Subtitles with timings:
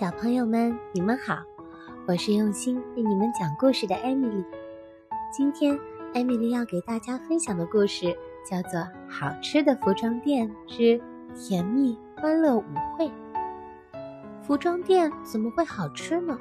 [0.00, 1.42] 小朋友们，你们好，
[2.06, 4.42] 我是用心为你们讲故事的艾米丽。
[5.30, 5.78] 今天，
[6.14, 10.98] 艾米丽要给大家分享的故事叫做《好吃的服装店之
[11.36, 12.64] 甜蜜欢乐舞
[12.96, 13.04] 会》。
[14.42, 16.38] 服装店怎么会好吃呢？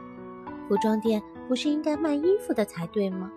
[0.69, 3.29] 服装店不是应该卖衣服的才对吗？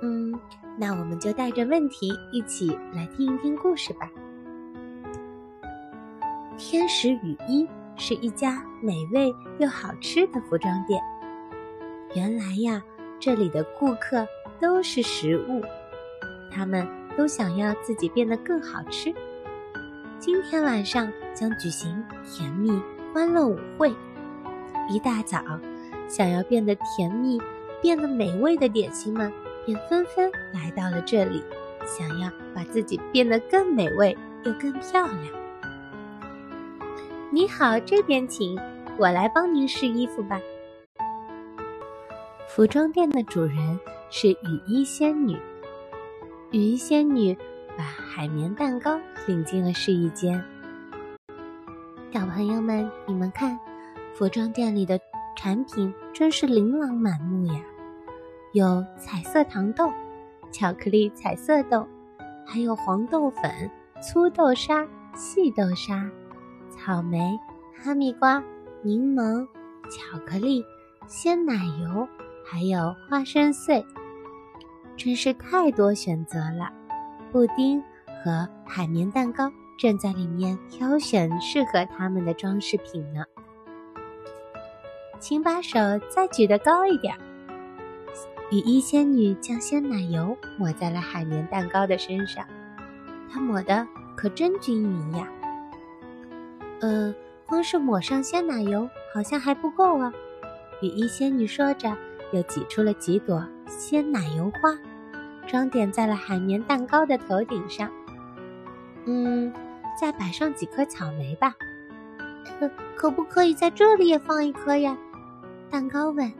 [0.00, 0.32] 嗯，
[0.76, 4.08] 那我们就带着问题一起来听一听故事吧。
[6.56, 7.66] 天使雨衣。
[7.96, 11.00] 是一家美味又好吃的服装店。
[12.14, 12.82] 原来呀，
[13.18, 14.26] 这里的顾客
[14.60, 15.62] 都是食物，
[16.50, 16.86] 他们
[17.16, 19.12] 都想要自己变得更好吃。
[20.18, 22.70] 今天晚上将举行甜蜜
[23.12, 23.92] 欢乐舞会。
[24.88, 25.42] 一大早，
[26.08, 27.40] 想要变得甜蜜、
[27.82, 29.32] 变得美味的点心们
[29.66, 31.42] 便纷纷来到了这里，
[31.84, 35.43] 想要把自己变得更美味又更漂亮。
[37.34, 38.56] 你好，这边请，
[38.96, 40.40] 我来帮您试衣服吧。
[42.46, 43.56] 服装店的主人
[44.08, 45.36] 是雨衣仙女。
[46.52, 47.36] 雨衣仙女
[47.76, 50.40] 把海绵蛋糕领进了试衣间。
[52.12, 53.58] 小朋友们，你们看，
[54.14, 55.00] 服装店里的
[55.36, 57.60] 产品真是琳琅满目呀！
[58.52, 59.92] 有彩色糖豆、
[60.52, 61.84] 巧克力彩色豆，
[62.46, 63.68] 还有黄豆粉、
[64.00, 66.08] 粗豆沙、细豆沙。
[66.84, 67.40] 草莓、
[67.82, 68.42] 哈密瓜、
[68.82, 69.48] 柠檬、
[69.84, 70.62] 巧克力、
[71.06, 72.06] 鲜奶油，
[72.44, 73.82] 还有花生碎，
[74.94, 76.70] 真是太多选择了。
[77.32, 77.82] 布丁
[78.22, 83.24] 和海绵蛋糕正在里面挑选适合他们的装饰品呢。
[85.18, 85.78] 请把手
[86.10, 87.16] 再举得高一点。
[88.50, 92.44] 雨衣仙女将鲜奶油抹在了海绵蛋糕的身上，
[93.32, 95.26] 她抹的可真均匀呀。
[96.80, 97.14] 呃，
[97.46, 100.12] 光是抹上鲜奶油好像还不够啊！
[100.82, 101.96] 雨衣仙女说着，
[102.32, 104.76] 又挤出了几朵鲜奶油花，
[105.46, 107.90] 装点在了海绵蛋糕的头顶上。
[109.06, 109.52] 嗯，
[109.98, 111.54] 再摆上几颗草莓吧。
[112.58, 114.96] 可可不可以在这里也放一颗呀？
[115.70, 116.32] 蛋糕问。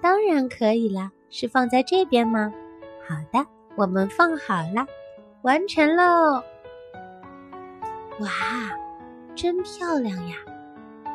[0.00, 2.52] 当然可以了，是放在这边吗？
[3.08, 3.46] 好的，
[3.76, 4.86] 我们放好了，
[5.42, 6.42] 完成喽！
[8.20, 8.28] 哇！
[9.34, 10.36] 真漂亮呀！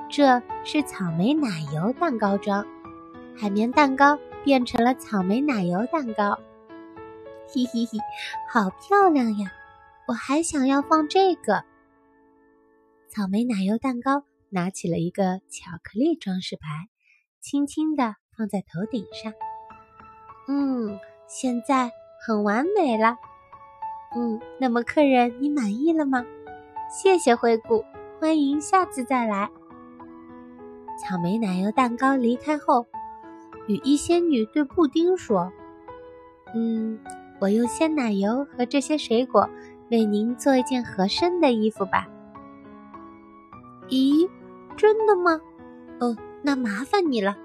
[0.09, 2.65] 这是草莓奶油蛋糕装，
[3.35, 6.39] 海绵蛋糕变成了草莓奶油蛋糕。
[7.47, 7.99] 嘿嘿嘿，
[8.49, 9.51] 好漂亮呀！
[10.07, 11.63] 我还想要放这个
[13.09, 16.87] 草莓奶油蛋糕，拿起了一个巧克力装饰牌，
[17.41, 19.33] 轻轻地放在头顶上。
[20.47, 21.91] 嗯，现在
[22.25, 23.17] 很完美了。
[24.15, 26.25] 嗯，那么客人，你满意了吗？
[26.89, 27.83] 谢谢惠顾。
[28.19, 29.47] 欢迎下次再来。
[30.99, 32.87] 草莓奶油蛋糕离开后，
[33.67, 35.51] 雨衣仙女对布丁说
[36.55, 36.99] ：“嗯，
[37.39, 39.47] 我用鲜奶油和这些水果
[39.91, 42.07] 为您做一件合身的衣服吧。”
[43.89, 44.27] 咦，
[44.75, 45.39] 真的吗？
[45.99, 47.37] 哦，那麻烦你了。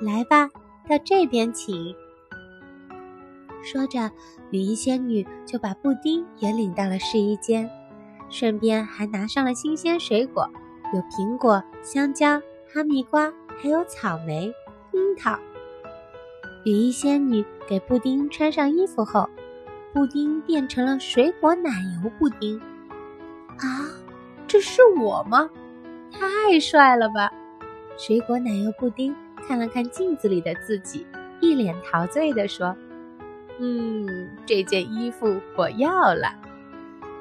[0.00, 0.48] 来吧，
[0.88, 1.92] 到这边请。
[3.60, 4.08] 说着，
[4.52, 7.68] 雨衣仙女就把布丁也领到了试衣间。
[8.30, 10.48] 顺便还拿上了新鲜水果，
[10.94, 12.40] 有苹果、香蕉、
[12.72, 14.46] 哈密瓜，还有草莓、
[14.92, 15.38] 樱桃。
[16.64, 19.28] 雨衣仙女给布丁穿上衣服后，
[19.92, 21.70] 布丁变成了水果奶
[22.02, 22.58] 油布丁。
[23.58, 23.90] 啊，
[24.46, 25.50] 这是我吗？
[26.12, 27.30] 太帅了吧！
[27.96, 29.14] 水果奶油布丁
[29.46, 31.06] 看了看镜子里的自己，
[31.40, 32.76] 一脸陶醉地说
[33.58, 36.34] ：“嗯，这件衣服我要了。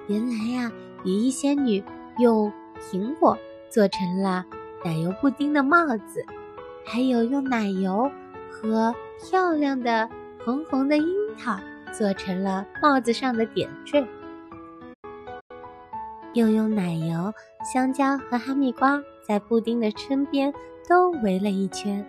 [0.08, 0.72] 原来呀。”
[1.05, 1.83] 雨衣仙女
[2.17, 3.37] 用苹果
[3.69, 4.45] 做成了
[4.83, 6.25] 奶油布丁的帽子，
[6.85, 8.11] 还有用奶油
[8.49, 8.93] 和
[9.23, 10.09] 漂亮的
[10.43, 11.05] 红红的樱
[11.37, 11.57] 桃
[11.93, 14.05] 做成了帽子上的点缀，
[16.34, 17.34] 又用奶油、
[17.73, 20.53] 香蕉和哈密瓜在布丁的身边
[20.87, 22.05] 都围了一圈。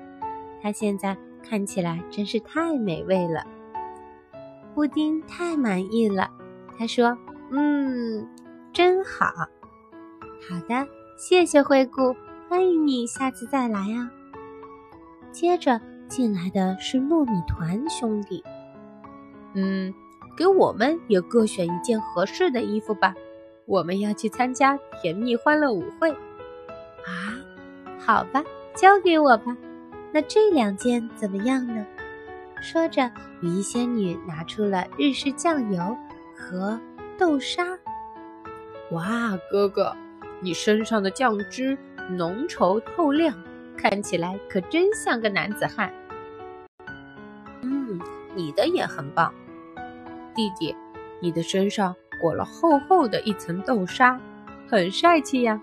[0.62, 3.46] 它现在看起来真是太美味了。
[4.75, 6.31] 布丁太满意了，
[6.76, 7.16] 他说
[7.50, 8.28] ：“嗯。”
[8.72, 9.26] 真好，
[10.49, 10.87] 好的，
[11.17, 12.14] 谢谢惠顾，
[12.49, 14.08] 欢迎你下次再来啊。
[15.32, 18.44] 接着进来的是糯米团兄弟，
[19.55, 19.93] 嗯，
[20.37, 23.12] 给我们也各选一件合适的衣服吧，
[23.67, 26.12] 我们要去参加甜蜜欢乐舞会。
[26.12, 27.34] 啊，
[27.99, 28.44] 好吧，
[28.76, 29.56] 交给我吧。
[30.12, 31.84] 那这两件怎么样呢？
[32.62, 35.96] 说着，雨衣仙女拿出了日式酱油
[36.37, 36.78] 和
[37.19, 37.80] 豆沙。
[38.90, 39.94] 哇，哥哥，
[40.40, 41.78] 你身上的酱汁
[42.10, 43.32] 浓稠透亮，
[43.76, 45.92] 看起来可真像个男子汉。
[47.62, 48.00] 嗯，
[48.34, 49.32] 你的也很棒，
[50.34, 50.75] 弟弟，
[51.20, 54.20] 你的身上裹了厚厚的一层豆沙，
[54.69, 55.62] 很帅气呀。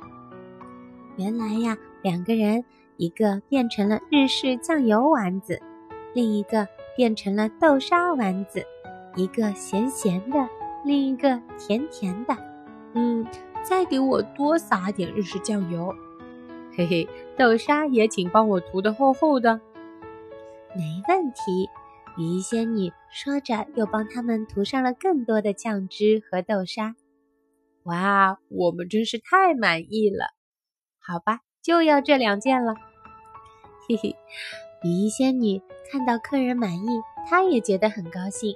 [1.18, 2.64] 原来呀，两个人，
[2.96, 5.62] 一个变成了日式酱油丸子，
[6.14, 6.66] 另一个
[6.96, 8.64] 变成了豆沙丸子，
[9.18, 10.48] 一个咸咸的，
[10.86, 12.38] 另一个甜甜的。
[12.98, 13.24] 嗯，
[13.64, 15.94] 再给我多撒点日式酱油。
[16.76, 17.08] 嘿嘿，
[17.38, 19.62] 豆沙也请帮我涂的厚厚的。
[20.76, 21.70] 没问题，
[22.18, 26.96] 雨衣仙女说着，又帮他们涂上了更多的酱汁和豆沙。
[27.84, 30.32] 哇，我们真是太满意了。
[31.00, 32.74] 好吧，就要这两件了。
[33.88, 34.16] 嘿嘿，
[34.84, 35.62] 雨衣仙女
[35.92, 36.88] 看到客人满意，
[37.30, 38.56] 她也觉得很高兴。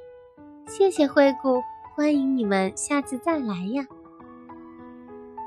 [0.67, 1.61] 谢谢惠顾，
[1.95, 3.85] 欢迎你们下次再来呀。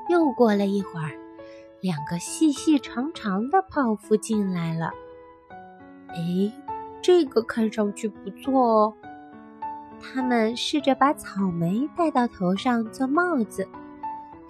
[0.09, 1.11] 又过了一会儿，
[1.81, 4.91] 两个细细长长的泡芙进来了。
[6.09, 6.51] 哎，
[7.01, 8.93] 这个看上去不错哦。
[9.99, 13.67] 他们试着把草莓戴到头上做帽子。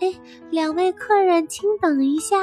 [0.01, 0.13] 哎，
[0.49, 2.35] 两位客人，请等一下！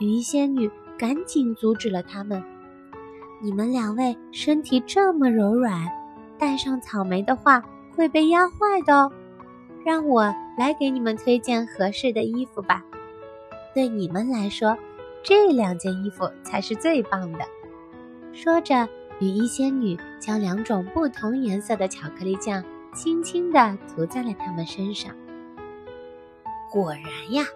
[0.00, 2.42] 雨衣仙女赶紧阻止了他们。
[3.40, 5.88] 你们两位身体这么柔软，
[6.38, 7.62] 戴上草莓的话
[7.94, 9.12] 会被压坏的哦。
[9.88, 12.84] 让我来给你们推荐合适的衣服吧。
[13.74, 14.76] 对你们来说，
[15.22, 17.38] 这两件衣服才是最棒的。
[18.34, 18.86] 说着，
[19.18, 22.62] 雨衣仙女将两种不同颜色的巧克力酱
[22.92, 25.16] 轻轻地涂在了他们身上。
[26.70, 27.46] 果然呀，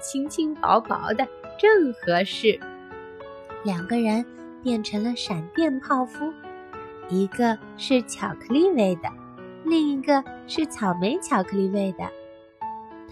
[0.00, 1.28] 轻轻薄薄的，
[1.58, 2.58] 正合适。
[3.64, 4.24] 两个人
[4.62, 6.32] 变成了闪电泡芙，
[7.10, 9.10] 一个是巧克力味的，
[9.64, 12.04] 另一个是草莓巧克力味的。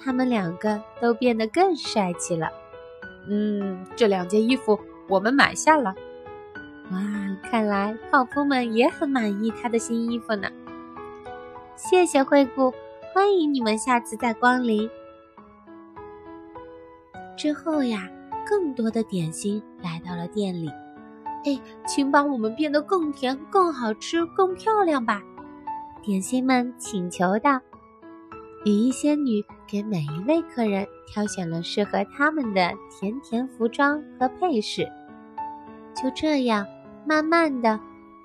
[0.03, 2.49] 他们两个都变得更帅气了。
[3.29, 5.95] 嗯，这两件衣服我们买下了。
[6.91, 6.99] 哇，
[7.43, 10.49] 看来泡芙们也很满意他的新衣服呢。
[11.77, 12.73] 谢谢惠顾，
[13.15, 14.91] 欢迎你们下次再光临。
[17.37, 18.09] 之后呀，
[18.47, 20.69] 更多的点心来到了店里。
[21.47, 25.23] 哎，请把我们变得更甜、更好吃、更漂亮吧！
[26.03, 27.61] 点心们请求道。
[28.65, 34.87] 雨衣仙女给每一位客人挑选了适合他们的甜甜服装和配饰。
[35.95, 36.67] 就这样，
[37.07, 37.79] 慢慢的，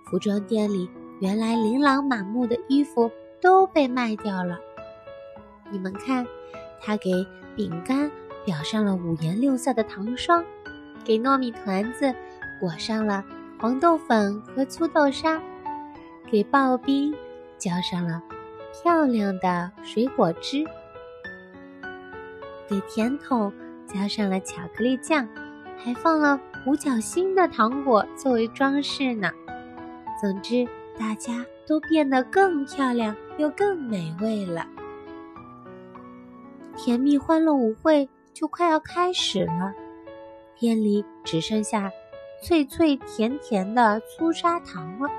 [0.06, 0.89] 服装店里
[1.19, 3.10] 原来琳琅满目的衣服
[3.42, 4.57] 都被卖掉了。
[5.72, 6.25] 你们看，
[6.81, 7.25] 他给
[7.56, 8.12] 饼干。
[8.45, 10.45] 裱上了五颜六色的糖霜，
[11.04, 12.13] 给糯米团子
[12.60, 13.25] 裹上了
[13.60, 15.42] 黄豆粉和粗豆沙，
[16.30, 17.12] 给刨冰
[17.66, 18.22] 浇上了
[18.72, 20.64] 漂亮的水果汁，
[22.68, 23.52] 给甜筒
[23.88, 25.28] 加上了巧克力酱，
[25.76, 29.32] 还放了五角星的糖果作为装饰呢。
[30.22, 30.68] 总之，
[31.00, 34.68] 大家都变得更漂亮又更美味了。
[36.78, 38.08] 甜蜜欢乐舞会。
[38.36, 39.74] 就快要开始了，
[40.60, 41.90] 店里只剩下
[42.44, 45.10] 脆脆甜甜的粗砂糖了。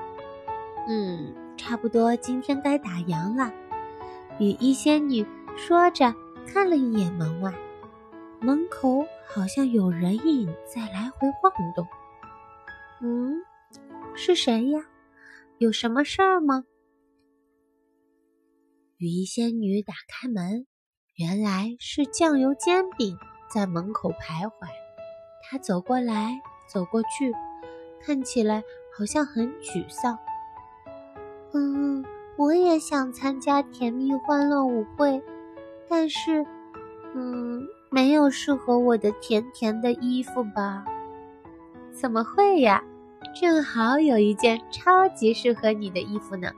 [0.87, 3.51] 嗯，差不多今天该打烊了。
[4.39, 5.25] 雨衣仙女
[5.57, 6.13] 说着，
[6.47, 7.53] 看了一眼门外，
[8.39, 11.85] 门口好像有人影在来回晃动。
[13.01, 13.41] 嗯，
[14.15, 14.79] 是谁呀？
[15.57, 16.63] 有什么事儿吗？
[18.97, 20.65] 雨衣仙女打开门。
[21.15, 23.17] 原来是酱油煎饼
[23.49, 24.67] 在门口徘徊，
[25.41, 27.33] 他走过来走过去，
[27.99, 28.63] 看起来
[28.95, 30.17] 好像很沮丧。
[31.53, 32.03] 嗯，
[32.35, 35.21] 我也想参加甜蜜欢乐舞会，
[35.89, 36.45] 但是，
[37.15, 40.85] 嗯，没有适合我的甜甜的衣服吧？
[41.91, 42.83] 怎么会呀？
[43.39, 46.51] 正好有一件超级适合你的衣服呢！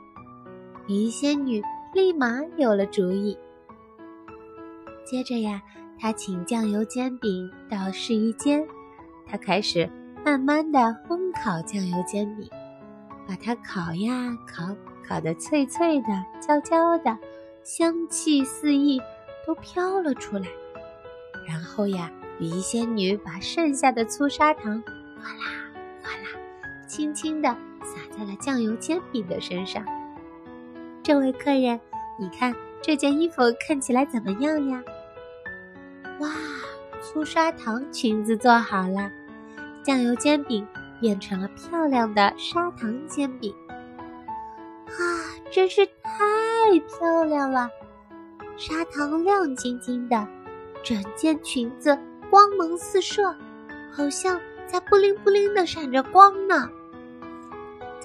[0.88, 1.62] 鱼仙女
[1.94, 3.38] 立马有了主意。
[5.06, 5.62] 接着呀，
[6.00, 8.66] 他请酱油煎饼到试衣间，
[9.26, 9.90] 他开始
[10.26, 12.50] 慢慢的烘烤酱油煎饼，
[13.30, 14.76] 把它烤呀烤，
[15.08, 16.08] 烤得脆脆的、
[16.40, 17.16] 焦焦的，
[17.64, 19.00] 香气四溢，
[19.46, 20.48] 都飘了出来。
[21.48, 24.82] 然后呀，雨衣仙女把剩下的粗砂糖
[25.22, 25.46] 哗啦
[26.02, 26.42] 哗啦，
[26.88, 29.86] 轻轻地撒在了酱油煎饼的身上。
[31.04, 31.80] 这位客人，
[32.18, 34.84] 你看这件衣服看起来怎么样呀？
[36.20, 36.32] 哇，
[37.00, 39.12] 粗砂糖裙子做好了，
[39.84, 40.68] 酱油煎饼
[41.00, 43.54] 变成了漂亮的砂糖煎饼。
[44.88, 44.96] 啊，
[45.52, 47.70] 真是太漂亮了！
[48.58, 50.28] 砂糖亮晶晶的，
[50.84, 51.98] 整件裙子
[52.30, 53.36] 光芒四射，
[53.92, 56.70] 好像在布灵布灵的闪着光呢。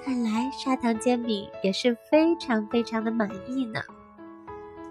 [0.03, 3.81] 看来砂糖煎饼也是非常非常的满意呢。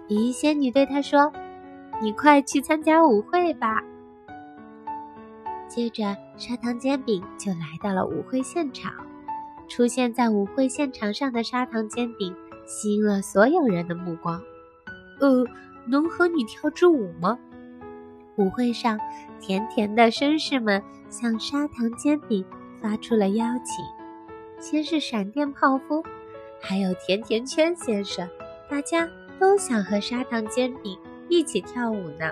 [0.09, 1.31] 咦仙女对他说
[2.03, 3.81] ：“你快去参加舞会吧。”
[5.75, 8.93] 接着，砂糖煎饼就来到了舞会现场。
[9.67, 12.33] 出现在舞会现场上的砂糖煎饼
[12.65, 14.41] 吸引了所有人的目光。
[15.19, 15.43] 呃，
[15.85, 17.37] 能和你跳支舞吗？
[18.37, 18.97] 舞会上，
[19.41, 22.45] 甜甜的绅士们向砂糖煎饼
[22.81, 23.83] 发出了邀请。
[24.61, 26.01] 先是闪电泡芙，
[26.61, 28.25] 还有甜甜圈先生，
[28.69, 29.09] 大家
[29.41, 32.31] 都想和砂糖煎饼一起跳舞呢。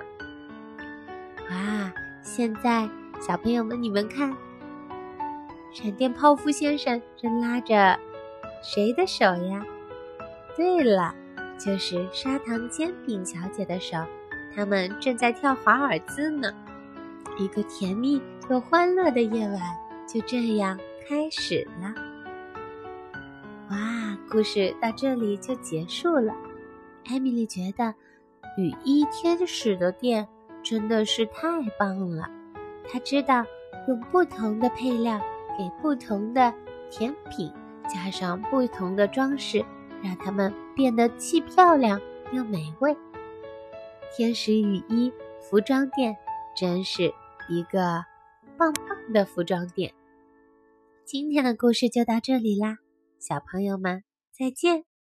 [1.49, 2.89] 哇，现在！
[3.25, 4.35] 小朋友们，你们看，
[5.71, 7.97] 闪电泡芙先生正拉着
[8.61, 9.65] 谁的手呀？
[10.57, 11.15] 对了，
[11.57, 13.95] 就是砂糖煎饼小姐的手。
[14.53, 16.53] 他们正在跳华尔兹呢。
[17.39, 19.57] 一个甜蜜又欢乐的夜晚
[20.05, 20.77] 就这样
[21.07, 21.95] 开始了。
[23.69, 26.33] 哇，故事到这里就结束了。
[27.05, 27.95] 艾米丽觉得
[28.57, 30.27] 雨衣天使的店
[30.61, 31.47] 真的是太
[31.79, 32.29] 棒了。
[32.89, 33.45] 他知道
[33.87, 35.19] 用不同的配料
[35.57, 36.53] 给不同的
[36.89, 37.51] 甜品
[37.87, 39.65] 加上不同的装饰，
[40.01, 41.99] 让它们变得既漂亮
[42.31, 42.95] 又美味。
[44.15, 45.11] 天使雨衣
[45.41, 46.15] 服装店
[46.55, 47.13] 真是
[47.49, 48.05] 一个
[48.57, 49.93] 棒棒的服装店。
[51.03, 52.77] 今天的故事就到这里啦，
[53.19, 54.92] 小朋友们再见。